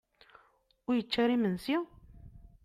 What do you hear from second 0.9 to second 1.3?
yečči